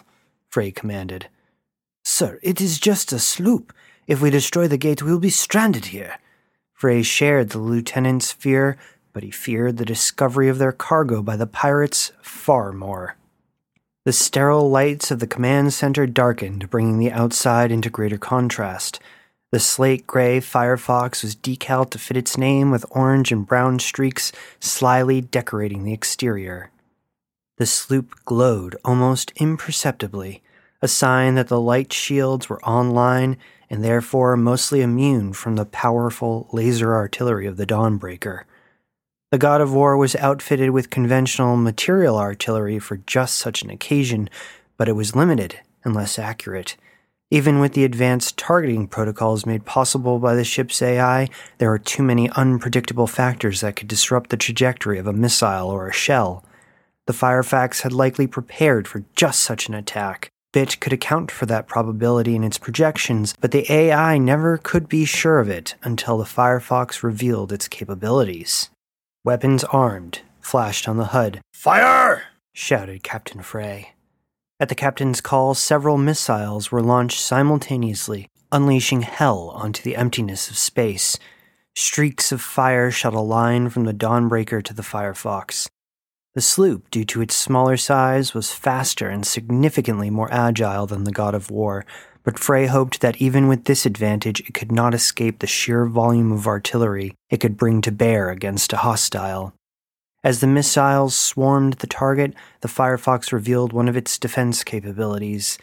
Frey 0.50 0.72
commanded. 0.72 1.28
Sir, 2.04 2.40
it 2.42 2.60
is 2.60 2.80
just 2.80 3.12
a 3.14 3.20
sloop. 3.20 3.72
If 4.10 4.22
we 4.22 4.32
destroy 4.32 4.68
the 4.68 4.76
gate, 4.76 5.04
we 5.04 5.12
will 5.12 5.20
be 5.20 5.30
stranded 5.30 5.86
here. 5.86 6.18
Frey 6.74 7.04
shared 7.04 7.50
the 7.50 7.60
lieutenant's 7.60 8.32
fear, 8.32 8.76
but 9.14 9.22
he 9.22 9.30
feared 9.30 9.78
the 9.78 9.86
discovery 9.86 10.50
of 10.50 10.58
their 10.58 10.72
cargo 10.72 11.22
by 11.22 11.36
the 11.36 11.46
pirates 11.46 12.12
far 12.20 12.72
more. 12.72 13.18
The 14.06 14.12
sterile 14.12 14.68
lights 14.68 15.12
of 15.12 15.20
the 15.20 15.28
command 15.28 15.76
center 15.76 16.08
darkened, 16.08 16.72
bringing 16.72 16.98
the 16.98 17.12
outside 17.12 17.72
into 17.72 17.92
greater 17.92 18.18
contrast. 18.18 19.00
The 19.52 19.60
slate 19.60 20.08
gray 20.08 20.40
Firefox 20.40 21.22
was 21.22 21.36
decaled 21.36 21.92
to 21.92 22.00
fit 22.00 22.18
its 22.18 22.36
name 22.36 22.72
with 22.72 22.88
orange 22.90 23.32
and 23.32 23.46
brown 23.46 23.78
streaks 23.78 24.32
slyly 24.60 25.22
decorating 25.22 25.84
the 25.84 25.94
exterior. 25.94 26.72
The 27.60 27.68
sloop 27.68 28.16
glowed 28.26 28.76
almost 28.84 29.34
imperceptibly, 29.36 30.42
a 30.82 30.88
sign 30.88 31.36
that 31.36 31.48
the 31.48 31.62
light 31.62 31.94
shields 31.94 32.50
were 32.50 32.64
online 32.64 33.38
and 33.70 33.84
therefore 33.84 34.36
mostly 34.36 34.82
immune 34.82 35.34
from 35.34 35.56
the 35.56 35.66
powerful 35.66 36.48
laser 36.52 36.94
artillery 36.94 37.46
of 37.46 37.58
the 37.58 37.66
Dawnbreaker. 37.66 38.44
The 39.32 39.38
God 39.38 39.62
of 39.62 39.74
War 39.74 39.96
was 39.96 40.16
outfitted 40.16 40.72
with 40.72 40.90
conventional 40.90 41.56
material 41.56 42.18
artillery 42.18 42.80
for 42.80 42.98
just 42.98 43.36
such 43.36 43.62
an 43.62 43.70
occasion, 43.70 44.30
but 44.76 44.90
it 44.90 44.94
was 44.94 45.16
limited 45.16 45.60
and 45.84 45.94
less 45.94 46.18
accurate. 46.18 46.76
Even 47.32 47.60
with 47.60 47.74
the 47.74 47.84
advanced 47.84 48.38
targeting 48.38 48.88
protocols 48.88 49.46
made 49.46 49.66
possible 49.66 50.18
by 50.18 50.34
the 50.34 50.44
ship's 50.44 50.82
AI, 50.82 51.30
there 51.60 51.72
are 51.72 51.78
too 51.78 52.02
many 52.02 52.28
unpredictable 52.32 53.06
factors 53.06 53.62
that 53.62 53.76
could 53.76 53.88
disrupt 53.88 54.32
the 54.32 54.38
trajectory 54.38 54.98
of 54.98 55.06
a 55.06 55.14
missile 55.14 55.70
or 55.70 55.88
a 55.88 55.94
shell. 55.94 56.44
The 57.06 57.14
Firefox 57.14 57.82
had 57.82 57.94
likely 57.94 58.26
prepared 58.26 58.88
for 58.88 59.04
just 59.16 59.42
such 59.42 59.68
an 59.68 59.76
attack. 59.76 60.32
Bit 60.52 60.80
could 60.80 60.94
account 60.94 61.30
for 61.30 61.46
that 61.46 61.68
probability 61.68 62.36
in 62.36 62.44
its 62.44 62.58
projections, 62.58 63.36
but 63.40 63.52
the 63.52 63.72
AI 63.72 64.18
never 64.18 64.58
could 64.58 64.90
be 64.90 65.06
sure 65.06 65.40
of 65.40 65.50
it 65.50 65.76
until 65.84 66.18
the 66.18 66.24
Firefox 66.24 67.04
revealed 67.04 67.52
its 67.52 67.68
capabilities. 67.68 68.72
Weapons 69.24 69.64
armed 69.66 70.22
flashed 70.42 70.88
on 70.88 70.98
the 70.98 71.06
HUD. 71.06 71.42
Fire! 71.54 72.24
shouted 72.54 73.04
Captain 73.04 73.44
Frey. 73.44 73.94
At 74.60 74.70
the 74.70 74.76
captain's 74.76 75.22
call, 75.22 75.54
several 75.54 75.98
missiles 75.98 76.72
were 76.72 76.82
launched 76.82 77.20
simultaneously, 77.20 78.28
unleashing 78.52 79.04
hell 79.04 79.52
onto 79.52 79.84
the 79.84 79.96
emptiness 79.96 80.50
of 80.50 80.58
space. 80.58 81.18
Streaks 81.76 82.32
of 82.32 82.42
fire 82.42 82.90
shot 82.90 83.14
a 83.14 83.22
line 83.22 83.70
from 83.70 83.86
the 83.86 83.94
Dawnbreaker 83.94 84.64
to 84.64 84.74
the 84.74 84.82
Firefox. 84.82 85.68
The 86.36 86.42
sloop, 86.42 86.92
due 86.92 87.06
to 87.06 87.22
its 87.22 87.36
smaller 87.36 87.76
size, 87.76 88.36
was 88.36 88.54
faster 88.54 89.10
and 89.10 89.26
significantly 89.26 90.12
more 90.12 90.32
agile 90.32 90.86
than 90.86 91.04
the 91.04 91.12
God 91.12 91.34
of 91.34 91.50
War, 91.50 91.86
but 92.24 92.38
Frey 92.38 92.68
hoped 92.68 93.02
that 93.02 93.18
even 93.18 93.48
with 93.48 93.66
this 93.66 93.86
advantage, 93.86 94.40
it 94.42 94.54
could 94.54 94.72
not 94.72 94.94
escape 94.94 95.40
the 95.40 95.48
sheer 95.48 95.88
volume 95.88 96.32
of 96.32 96.46
artillery 96.46 97.16
it 97.32 97.40
could 97.40 97.58
bring 97.58 97.82
to 97.82 97.92
bear 97.92 98.30
against 98.30 98.74
a 98.74 98.78
hostile. 98.78 99.54
As 100.24 100.40
the 100.40 100.48
missiles 100.48 101.18
swarmed 101.18 101.74
the 101.74 101.88
target, 101.88 102.36
the 102.62 102.68
Firefox 102.68 103.32
revealed 103.32 103.74
one 103.74 103.88
of 103.88 103.98
its 103.98 104.20
defense 104.20 104.64
capabilities. 104.64 105.58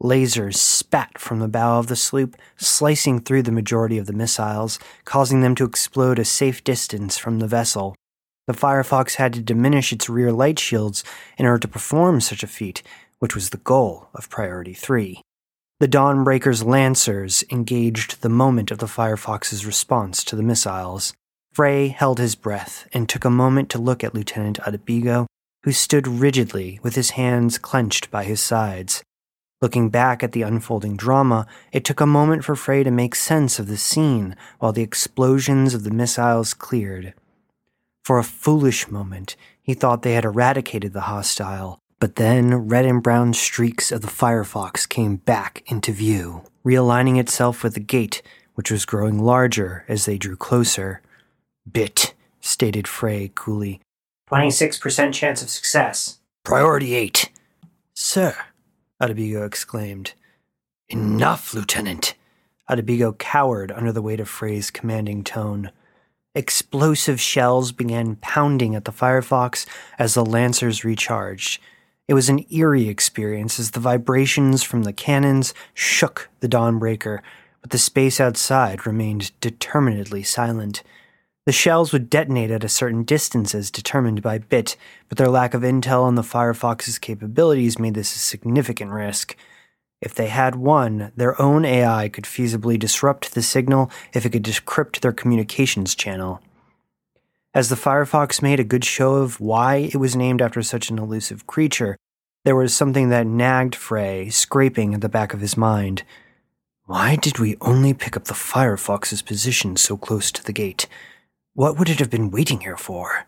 Lasers 0.00 0.56
spat 0.56 1.18
from 1.18 1.40
the 1.40 1.48
bow 1.48 1.78
of 1.78 1.86
the 1.88 1.96
sloop, 1.96 2.36
slicing 2.56 3.20
through 3.20 3.42
the 3.42 3.50
majority 3.50 3.98
of 3.98 4.06
the 4.06 4.12
missiles, 4.12 4.78
causing 5.04 5.40
them 5.40 5.54
to 5.56 5.64
explode 5.64 6.18
a 6.18 6.24
safe 6.24 6.62
distance 6.62 7.18
from 7.18 7.38
the 7.38 7.48
vessel. 7.48 7.96
The 8.48 8.54
Firefox 8.54 9.14
had 9.14 9.32
to 9.34 9.40
diminish 9.40 9.92
its 9.92 10.08
rear 10.08 10.32
light 10.32 10.58
shields 10.58 11.04
in 11.38 11.46
order 11.46 11.60
to 11.60 11.68
perform 11.68 12.20
such 12.20 12.42
a 12.42 12.48
feat, 12.48 12.82
which 13.20 13.36
was 13.36 13.50
the 13.50 13.58
goal 13.58 14.08
of 14.14 14.28
Priority 14.28 14.74
3. 14.74 15.20
The 15.78 15.88
Dawnbreaker's 15.88 16.64
Lancers 16.64 17.44
engaged 17.50 18.20
the 18.20 18.28
moment 18.28 18.72
of 18.72 18.78
the 18.78 18.86
Firefox's 18.86 19.64
response 19.64 20.24
to 20.24 20.34
the 20.34 20.42
missiles. 20.42 21.12
Frey 21.52 21.88
held 21.88 22.18
his 22.18 22.34
breath 22.34 22.88
and 22.92 23.08
took 23.08 23.24
a 23.24 23.30
moment 23.30 23.68
to 23.70 23.78
look 23.78 24.02
at 24.02 24.14
Lieutenant 24.14 24.58
Adabigo, 24.66 25.26
who 25.62 25.72
stood 25.72 26.08
rigidly 26.08 26.80
with 26.82 26.96
his 26.96 27.10
hands 27.10 27.58
clenched 27.58 28.10
by 28.10 28.24
his 28.24 28.40
sides. 28.40 29.04
Looking 29.60 29.88
back 29.88 30.24
at 30.24 30.32
the 30.32 30.42
unfolding 30.42 30.96
drama, 30.96 31.46
it 31.70 31.84
took 31.84 32.00
a 32.00 32.06
moment 32.06 32.44
for 32.44 32.56
Frey 32.56 32.82
to 32.82 32.90
make 32.90 33.14
sense 33.14 33.60
of 33.60 33.68
the 33.68 33.76
scene 33.76 34.34
while 34.58 34.72
the 34.72 34.82
explosions 34.82 35.74
of 35.74 35.84
the 35.84 35.92
missiles 35.92 36.54
cleared. 36.54 37.14
For 38.04 38.18
a 38.18 38.24
foolish 38.24 38.90
moment, 38.90 39.36
he 39.62 39.74
thought 39.74 40.02
they 40.02 40.14
had 40.14 40.24
eradicated 40.24 40.92
the 40.92 41.02
hostile, 41.02 41.78
but 42.00 42.16
then 42.16 42.66
red 42.66 42.84
and 42.84 43.00
brown 43.00 43.32
streaks 43.32 43.92
of 43.92 44.00
the 44.00 44.08
Firefox 44.08 44.88
came 44.88 45.16
back 45.16 45.62
into 45.66 45.92
view, 45.92 46.42
realigning 46.64 47.18
itself 47.20 47.62
with 47.62 47.74
the 47.74 47.80
gate, 47.80 48.20
which 48.54 48.72
was 48.72 48.84
growing 48.84 49.20
larger 49.20 49.84
as 49.86 50.04
they 50.04 50.18
drew 50.18 50.36
closer. 50.36 51.00
Bit, 51.70 52.14
stated 52.40 52.88
Frey 52.88 53.30
coolly. 53.36 53.80
26% 54.30 55.12
chance 55.12 55.42
of 55.42 55.48
success. 55.48 56.18
Priority 56.44 56.94
8. 56.94 57.30
Sir, 57.94 58.34
Adabigo 59.00 59.46
exclaimed. 59.46 60.14
Enough, 60.88 61.54
Lieutenant. 61.54 62.14
Adabigo 62.68 63.16
cowered 63.16 63.70
under 63.70 63.92
the 63.92 64.02
weight 64.02 64.18
of 64.18 64.28
Frey's 64.28 64.72
commanding 64.72 65.22
tone. 65.22 65.70
Explosive 66.34 67.20
shells 67.20 67.72
began 67.72 68.16
pounding 68.16 68.74
at 68.74 68.86
the 68.86 68.92
Firefox 68.92 69.66
as 69.98 70.14
the 70.14 70.24
Lancers 70.24 70.82
recharged. 70.82 71.60
It 72.08 72.14
was 72.14 72.30
an 72.30 72.46
eerie 72.50 72.88
experience 72.88 73.58
as 73.58 73.72
the 73.72 73.80
vibrations 73.80 74.62
from 74.62 74.84
the 74.84 74.94
cannons 74.94 75.52
shook 75.74 76.30
the 76.40 76.48
Dawnbreaker, 76.48 77.20
but 77.60 77.70
the 77.70 77.78
space 77.78 78.18
outside 78.18 78.86
remained 78.86 79.38
determinedly 79.40 80.22
silent. 80.22 80.82
The 81.44 81.52
shells 81.52 81.92
would 81.92 82.08
detonate 82.08 82.50
at 82.50 82.64
a 82.64 82.68
certain 82.68 83.02
distance 83.02 83.54
as 83.54 83.70
determined 83.70 84.22
by 84.22 84.38
Bit, 84.38 84.76
but 85.10 85.18
their 85.18 85.28
lack 85.28 85.52
of 85.52 85.62
intel 85.62 86.02
on 86.02 86.14
the 86.14 86.22
Firefox's 86.22 86.98
capabilities 86.98 87.78
made 87.78 87.94
this 87.94 88.16
a 88.16 88.18
significant 88.18 88.90
risk. 88.90 89.36
If 90.02 90.16
they 90.16 90.26
had 90.26 90.56
one, 90.56 91.12
their 91.16 91.40
own 91.40 91.64
AI 91.64 92.08
could 92.08 92.24
feasibly 92.24 92.76
disrupt 92.76 93.34
the 93.34 93.42
signal 93.42 93.88
if 94.12 94.26
it 94.26 94.30
could 94.30 94.42
decrypt 94.42 94.98
their 95.00 95.12
communications 95.12 95.94
channel. 95.94 96.42
As 97.54 97.68
the 97.68 97.76
Firefox 97.76 98.42
made 98.42 98.58
a 98.58 98.64
good 98.64 98.84
show 98.84 99.14
of 99.14 99.40
why 99.40 99.76
it 99.76 99.96
was 99.96 100.16
named 100.16 100.42
after 100.42 100.60
such 100.60 100.90
an 100.90 100.98
elusive 100.98 101.46
creature, 101.46 101.96
there 102.44 102.56
was 102.56 102.74
something 102.74 103.10
that 103.10 103.28
nagged 103.28 103.76
Frey, 103.76 104.28
scraping 104.28 104.92
at 104.92 105.02
the 105.02 105.08
back 105.08 105.32
of 105.32 105.40
his 105.40 105.56
mind. 105.56 106.02
Why 106.86 107.14
did 107.14 107.38
we 107.38 107.56
only 107.60 107.94
pick 107.94 108.16
up 108.16 108.24
the 108.24 108.34
Firefox's 108.34 109.22
position 109.22 109.76
so 109.76 109.96
close 109.96 110.32
to 110.32 110.42
the 110.42 110.52
gate? 110.52 110.88
What 111.54 111.78
would 111.78 111.88
it 111.88 112.00
have 112.00 112.10
been 112.10 112.32
waiting 112.32 112.62
here 112.62 112.76
for? 112.76 113.26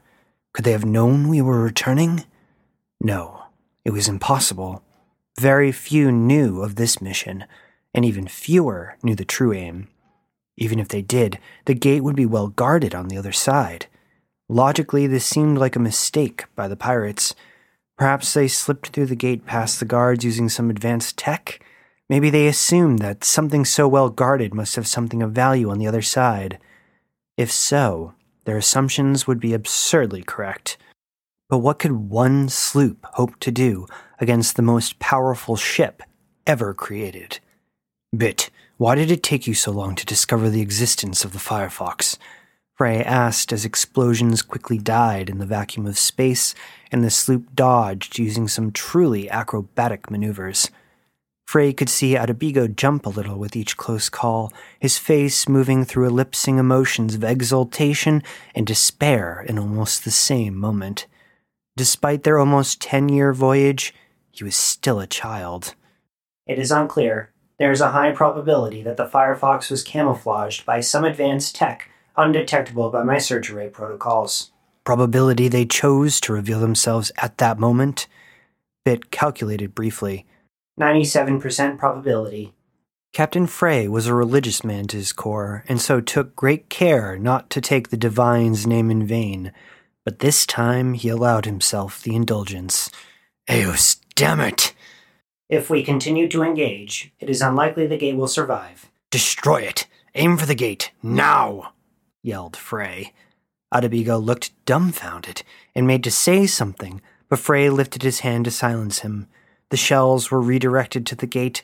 Could 0.53 0.65
they 0.65 0.73
have 0.73 0.85
known 0.85 1.29
we 1.29 1.41
were 1.41 1.63
returning? 1.63 2.25
No, 3.01 3.45
it 3.85 3.93
was 3.93 4.09
impossible. 4.09 4.83
Very 5.41 5.73
few 5.73 6.13
knew 6.13 6.63
of 6.63 6.77
this 6.77 7.01
mission, 7.01 7.45
and 7.93 8.05
even 8.05 8.29
fewer 8.29 8.97
knew 9.03 9.15
the 9.15 9.25
true 9.25 9.53
aim. 9.53 9.89
Even 10.57 10.79
if 10.79 10.89
they 10.89 11.03
did, 11.03 11.39
the 11.65 11.75
gate 11.75 12.03
would 12.03 12.15
be 12.15 12.27
well 12.27 12.49
guarded 12.49 12.95
on 12.95 13.09
the 13.09 13.19
other 13.19 13.33
side. 13.33 13.87
Logically, 14.49 15.07
this 15.07 15.25
seemed 15.25 15.59
like 15.59 15.75
a 15.75 15.81
mistake 15.81 16.45
by 16.55 16.69
the 16.69 16.77
pirates. 16.77 17.35
Perhaps 17.99 18.33
they 18.33 18.47
slipped 18.47 18.89
through 18.89 19.07
the 19.07 19.17
gate 19.17 19.47
past 19.47 19.81
the 19.81 19.87
guards 19.87 20.25
using 20.25 20.49
some 20.49 20.71
advanced 20.71 21.17
tech? 21.17 21.65
Maybe 22.09 22.31
they 22.31 22.47
assumed 22.47 23.01
that 23.01 23.25
something 23.25 23.65
so 23.65 23.89
well 23.89 24.11
guarded 24.11 24.55
must 24.55 24.77
have 24.77 24.87
something 24.87 25.23
of 25.23 25.33
value 25.33 25.71
on 25.71 25.79
the 25.79 25.87
other 25.87 26.03
side. 26.03 26.59
If 27.37 27.51
so, 27.51 28.15
their 28.45 28.59
assumptions 28.59 29.27
would 29.27 29.41
be 29.41 29.55
absurdly 29.55 30.23
correct. 30.23 30.77
But 31.49 31.59
what 31.59 31.79
could 31.79 31.93
one 31.93 32.49
sloop 32.49 33.07
hope 33.15 33.41
to 33.41 33.51
do 33.51 33.87
against 34.21 34.57
the 34.57 34.63
most 34.63 34.99
powerful 34.99 35.57
ship 35.57 36.03
ever 36.47 36.75
created? 36.75 37.39
Bit, 38.17 38.51
why 38.77 38.95
did 38.95 39.11
it 39.11 39.23
take 39.23 39.47
you 39.47 39.55
so 39.55 39.71
long 39.71 39.95
to 39.95 40.07
discover 40.07 40.51
the 40.51 40.61
existence 40.61 41.25
of 41.25 41.33
the 41.33 41.39
Firefox? 41.39 42.19
Frey 42.77 43.05
asked 43.05 43.53
as 43.53 43.65
explosions 43.65 44.43
quickly 44.43 44.79
died 44.79 45.31
in 45.31 45.39
the 45.39 45.47
vacuum 45.47 45.87
of 45.87 45.97
space 45.97 46.57
and 46.91 47.05
the 47.05 47.11
sloop 47.11 47.55
dodged 47.55 48.19
using 48.19 48.49
some 48.49 48.73
truly 48.73 49.31
acrobatic 49.31 50.11
maneuvers. 50.11 50.71
Frey 51.47 51.73
could 51.73 51.89
see 51.89 52.15
Adabigo 52.15 52.75
jump 52.75 53.07
a 53.07 53.11
little 53.11 53.39
with 53.39 53.55
each 53.55 53.77
close 53.77 54.09
call, 54.09 54.53
his 54.81 54.99
face 54.99 55.49
moving 55.49 55.85
through 55.85 56.09
ellipsing 56.09 56.59
emotions 56.59 57.15
of 57.15 57.23
exultation 57.23 58.23
and 58.55 58.67
despair 58.67 59.45
in 59.49 59.59
almost 59.59 60.05
the 60.05 60.11
same 60.11 60.57
moment. 60.57 61.07
Despite 61.77 62.23
their 62.23 62.39
almost 62.39 62.81
10 62.81 63.09
year 63.09 63.33
voyage, 63.33 63.95
he 64.35 64.45
was 64.45 64.57
still 64.57 65.01
a 65.01 65.07
child. 65.07 65.75
It 66.47 66.59
is 66.59 66.71
unclear. 66.71 67.33
There 67.59 67.71
is 67.71 67.81
a 67.81 67.93
high 67.93 68.11
probability 68.11 68.83
that 68.83 68.97
the 68.97 69.07
Firefox 69.07 69.71
was 69.71 69.85
camouflaged 69.85 70.67
by 70.67 70.81
some 70.81 71.05
advanced 71.05 71.55
tech 71.55 71.89
undetectable 72.17 72.91
by 72.91 73.03
my 73.03 73.19
search 73.19 73.51
array 73.51 73.69
protocols. 73.69 74.53
Probability 74.85 75.49
they 75.49 75.65
chose 75.65 76.21
to 76.21 76.33
reveal 76.33 76.61
themselves 76.61 77.11
at 77.19 77.39
that 77.39 77.59
moment? 77.59 78.07
Bit 78.85 79.11
calculated 79.11 79.75
briefly. 79.75 80.27
97% 80.79 81.79
probability. 81.79 82.53
Captain 83.13 83.47
Frey 83.47 83.87
was 83.87 84.07
a 84.07 84.15
religious 84.15 84.65
man 84.65 84.89
to 84.89 84.97
his 84.97 85.13
core, 85.13 85.65
and 85.69 85.81
so 85.81 86.01
took 86.01 86.35
great 86.35 86.69
care 86.69 87.17
not 87.17 87.49
to 87.51 87.61
take 87.61 87.89
the 87.89 87.97
divine's 87.97 88.67
name 88.67 88.91
in 88.91 89.07
vain. 89.07 89.53
But 90.05 90.19
this 90.19 90.45
time 90.45 90.95
he 90.95 91.09
allowed 91.09 91.45
himself 91.45 92.03
the 92.03 92.17
indulgence. 92.17 92.91
Eos, 93.51 93.97
damn 94.15 94.41
it! 94.41 94.75
If 95.51 95.69
we 95.69 95.85
continue 95.85 96.29
to 96.29 96.43
engage, 96.43 97.13
it 97.21 97.29
is 97.29 97.43
unlikely 97.43 97.87
the 97.87 97.99
gate 97.99 98.17
will 98.17 98.29
survive. 98.29 98.91
Destroy 99.11 99.63
it! 99.63 99.87
Aim 100.15 100.37
for 100.37 100.47
the 100.47 100.55
gate, 100.55 100.93
now! 101.03 101.73
yelled 102.23 102.57
Frey. 102.57 103.13
Adabigo 103.73 104.23
looked 104.23 104.53
dumbfounded 104.65 105.43
and 105.75 105.87
made 105.87 106.03
to 106.05 106.11
say 106.11 106.47
something, 106.47 107.03
but 107.29 107.39
Frey 107.39 107.69
lifted 107.69 108.03
his 108.03 108.21
hand 108.21 108.47
to 108.47 108.51
silence 108.51 109.01
him. 109.01 109.27
The 109.71 109.77
shells 109.77 110.31
were 110.31 110.41
redirected 110.41 111.05
to 111.07 111.17
the 111.17 111.27
gate, 111.27 111.63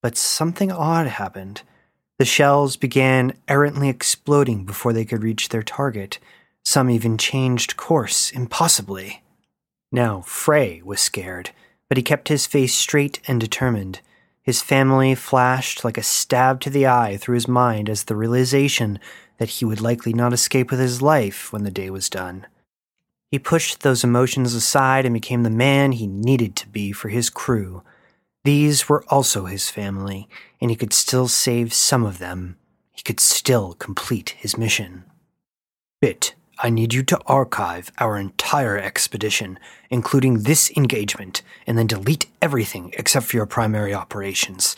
but 0.00 0.16
something 0.16 0.72
odd 0.72 1.08
happened. 1.08 1.62
The 2.18 2.24
shells 2.24 2.76
began 2.76 3.34
errantly 3.48 3.88
exploding 3.88 4.64
before 4.64 4.92
they 4.92 5.04
could 5.04 5.22
reach 5.22 5.50
their 5.50 5.62
target. 5.62 6.18
Some 6.64 6.88
even 6.88 7.18
changed 7.18 7.76
course 7.76 8.30
impossibly. 8.30 9.22
Now 9.90 10.20
Frey 10.22 10.82
was 10.84 11.00
scared, 11.00 11.50
but 11.88 11.96
he 11.96 12.02
kept 12.02 12.28
his 12.28 12.46
face 12.46 12.74
straight 12.74 13.20
and 13.26 13.40
determined. 13.40 14.00
His 14.42 14.62
family 14.62 15.14
flashed 15.14 15.84
like 15.84 15.98
a 15.98 16.02
stab 16.02 16.60
to 16.60 16.70
the 16.70 16.86
eye 16.86 17.16
through 17.16 17.34
his 17.34 17.48
mind 17.48 17.88
as 17.88 18.04
the 18.04 18.16
realization 18.16 18.98
that 19.38 19.48
he 19.50 19.64
would 19.64 19.80
likely 19.80 20.12
not 20.12 20.32
escape 20.32 20.70
with 20.70 20.80
his 20.80 21.00
life 21.00 21.52
when 21.52 21.64
the 21.64 21.70
day 21.70 21.90
was 21.90 22.08
done. 22.08 22.46
He 23.30 23.38
pushed 23.38 23.80
those 23.80 24.04
emotions 24.04 24.54
aside 24.54 25.04
and 25.04 25.12
became 25.12 25.42
the 25.42 25.50
man 25.50 25.92
he 25.92 26.06
needed 26.06 26.56
to 26.56 26.68
be 26.68 26.92
for 26.92 27.08
his 27.08 27.30
crew. 27.30 27.82
These 28.44 28.88
were 28.88 29.04
also 29.08 29.44
his 29.44 29.68
family, 29.68 30.28
and 30.60 30.70
he 30.70 30.76
could 30.76 30.94
still 30.94 31.28
save 31.28 31.74
some 31.74 32.04
of 32.04 32.18
them. 32.18 32.56
He 32.92 33.02
could 33.02 33.20
still 33.20 33.74
complete 33.74 34.30
his 34.30 34.56
mission. 34.56 35.04
Bit, 36.00 36.34
I 36.60 36.70
need 36.70 36.92
you 36.92 37.02
to 37.04 37.20
archive 37.26 37.92
our 37.98 38.18
entire 38.18 38.76
expedition, 38.76 39.58
including 39.90 40.42
this 40.42 40.70
engagement, 40.76 41.42
and 41.66 41.78
then 41.78 41.86
delete 41.86 42.26
everything 42.42 42.92
except 42.98 43.26
for 43.26 43.36
your 43.36 43.46
primary 43.46 43.94
operations. 43.94 44.74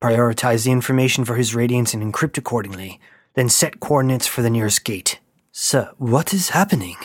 Prioritize 0.00 0.64
the 0.64 0.70
information 0.72 1.24
for 1.24 1.34
his 1.34 1.54
radiance 1.54 1.92
and 1.92 2.02
encrypt 2.02 2.38
accordingly, 2.38 2.98
then 3.34 3.48
set 3.48 3.80
coordinates 3.80 4.26
for 4.26 4.42
the 4.42 4.50
nearest 4.50 4.84
gate. 4.84 5.18
Sir, 5.52 5.90
what 5.98 6.32
is 6.32 6.50
happening? 6.50 6.96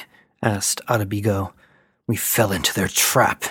asked 0.42 0.82
Adabigo. 0.88 1.52
We 2.08 2.16
fell 2.16 2.52
into 2.52 2.74
their 2.74 2.88
trap. 2.88 3.46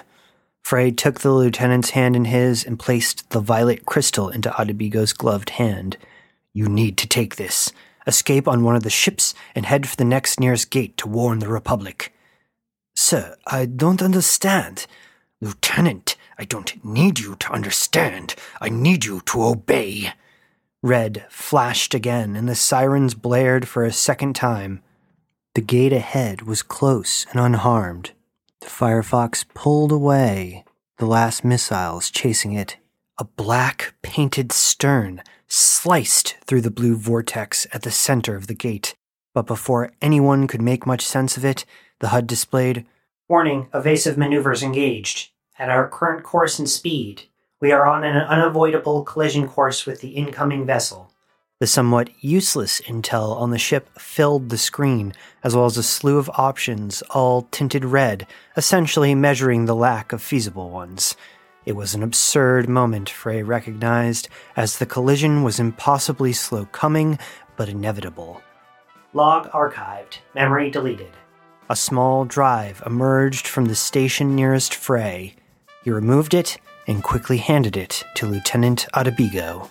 Frey 0.63 0.91
took 0.91 1.21
the 1.21 1.33
lieutenant's 1.33 1.91
hand 1.91 2.15
in 2.17 2.27
his 2.27 2.65
and 2.65 2.79
placed 2.79 3.29
the 3.31 3.41
violet 3.41 3.85
crystal 3.85 4.29
into 4.29 4.51
Adabigo's 4.51 5.13
gloved 5.13 5.51
hand. 5.51 5.97
You 6.55 6.69
need 6.69 6.97
to 6.99 7.09
take 7.09 7.37
this. 7.37 7.73
Escape 8.07 8.49
on 8.49 8.65
one 8.65 8.77
of 8.77 8.83
the 8.83 8.91
ships 8.91 9.35
and 9.55 9.67
head 9.67 9.89
for 9.89 9.97
the 9.97 10.05
next 10.05 10.41
nearest 10.41 10.71
gate 10.71 10.97
to 10.99 11.09
warn 11.09 11.39
the 11.39 11.49
Republic. 11.49 12.13
Sir, 12.95 13.37
I 13.47 13.67
don't 13.67 14.03
understand. 14.03 14.87
Lieutenant, 15.41 16.17
I 16.39 16.45
don't 16.45 16.85
need 16.85 17.19
you 17.19 17.37
to 17.37 17.53
understand. 17.53 18.35
I 18.61 18.69
need 18.69 19.05
you 19.05 19.21
to 19.27 19.45
obey. 19.45 20.13
Red 20.83 21.27
flashed 21.29 21.95
again, 21.95 22.35
and 22.37 22.49
the 22.49 22.55
sirens 22.55 23.15
blared 23.15 23.69
for 23.69 23.85
a 23.85 23.93
second 23.93 24.35
time. 24.35 24.83
The 25.55 25.61
gate 25.61 25.93
ahead 25.93 26.43
was 26.43 26.63
close 26.63 27.27
and 27.31 27.41
unharmed. 27.41 28.13
The 28.61 28.69
Firefox 28.69 29.45
pulled 29.55 29.93
away, 29.93 30.65
the 30.99 31.07
last 31.07 31.45
missiles 31.45 32.11
chasing 32.11 32.53
it. 32.53 32.77
A 33.23 33.27
black 33.37 33.95
painted 34.03 34.51
stern 34.51 35.23
sliced 35.47 36.35
through 36.45 36.63
the 36.63 36.73
blue 36.73 36.97
vortex 36.97 37.69
at 37.73 37.83
the 37.83 37.91
center 37.93 38.35
of 38.35 38.49
the 38.49 38.53
gate. 38.53 38.97
But 39.33 39.47
before 39.47 39.93
anyone 40.03 40.49
could 40.49 40.61
make 40.61 40.87
much 40.87 41.07
sense 41.07 41.37
of 41.37 41.45
it, 41.45 41.65
the 42.01 42.09
HUD 42.09 42.27
displayed 42.27 42.85
Warning, 43.29 43.69
evasive 43.73 44.19
maneuvers 44.19 44.65
engaged. 44.65 45.31
At 45.57 45.71
our 45.71 45.89
current 45.89 46.25
course 46.25 46.59
and 46.59 46.69
speed, 46.69 47.29
we 47.61 47.71
are 47.71 47.87
on 47.87 48.03
an 48.03 48.17
unavoidable 48.17 49.05
collision 49.05 49.47
course 49.47 49.87
with 49.87 50.01
the 50.01 50.17
incoming 50.17 50.67
vessel. 50.67 51.13
The 51.61 51.69
somewhat 51.69 52.11
useless 52.25 52.81
intel 52.81 53.37
on 53.37 53.53
the 53.53 53.57
ship 53.57 53.97
filled 53.97 54.49
the 54.49 54.59
screen, 54.59 55.13
as 55.45 55.55
well 55.55 55.67
as 55.67 55.77
a 55.77 55.85
slew 55.85 56.19
of 56.19 56.29
options, 56.35 57.03
all 57.11 57.47
tinted 57.53 57.85
red, 57.85 58.27
essentially 58.57 59.15
measuring 59.15 59.67
the 59.67 59.77
lack 59.77 60.13
of 60.13 60.21
feasible 60.21 60.71
ones. 60.71 61.15
It 61.65 61.77
was 61.77 61.95
an 61.95 62.03
absurd 62.03 62.69
moment, 62.69 63.09
Frey 63.09 63.43
recognized, 63.43 64.29
as 64.57 64.79
the 64.79 64.87
collision 64.87 65.43
was 65.43 65.61
impossibly 65.61 66.33
slow 66.33 66.67
coming, 66.67 67.19
but 67.57 67.69
inevitable. 67.69 68.43
Log 69.13 69.51
archived, 69.53 70.19
memory 70.35 70.71
deleted. 70.71 71.13
A 71.69 71.77
small 71.77 72.25
drive 72.25 72.83
emerged 72.85 73.47
from 73.47 73.67
the 73.67 73.77
station 73.77 74.35
nearest 74.35 74.75
Frey. 74.75 75.37
He 75.85 75.91
removed 75.91 76.35
it 76.35 76.59
and 76.89 77.03
quickly 77.03 77.37
handed 77.37 77.77
it 77.77 78.03
to 78.17 78.27
Lieutenant 78.27 78.87
Adabigo. 78.95 79.69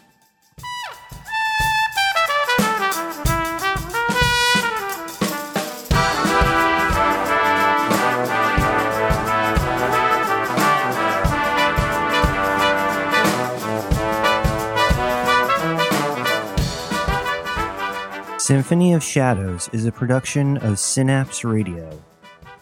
Symphony 18.41 18.93
of 18.93 19.03
Shadows 19.03 19.69
is 19.71 19.85
a 19.85 19.91
production 19.91 20.57
of 20.57 20.79
Synapse 20.79 21.43
Radio. 21.43 22.01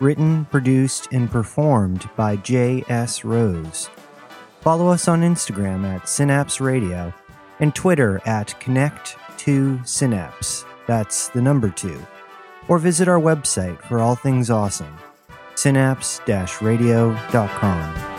Written, 0.02 0.44
produced, 0.52 1.08
and 1.14 1.32
performed 1.32 2.10
by 2.18 2.36
J.S. 2.36 3.24
Rose. 3.24 3.90
Follow 4.60 4.90
us 4.90 5.08
on 5.08 5.22
Instagram 5.22 5.86
at 5.86 6.10
Synapse 6.10 6.60
Radio 6.60 7.14
and 7.62 7.74
Twitter 7.74 8.22
at 8.26 8.50
Connect2Synapse. 8.60 10.66
That's 10.86 11.30
the 11.30 11.42
number 11.42 11.70
two. 11.70 12.06
Or 12.68 12.78
visit 12.78 13.08
our 13.08 13.22
website 13.22 13.82
for 13.84 14.00
all 14.00 14.16
things 14.16 14.50
awesome 14.50 14.98
synapse 15.56 16.20
radio.com. 16.62 18.19